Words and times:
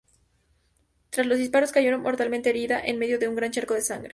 Tras 1.11 1.27
los 1.27 1.37
disparos 1.37 1.71
cayó 1.71 1.95
mortalmente 1.99 2.49
herida 2.49 2.81
en 2.83 2.97
medio 2.97 3.19
de 3.19 3.27
un 3.27 3.35
gran 3.35 3.51
charco 3.51 3.75
de 3.75 3.81
sangre. 3.81 4.09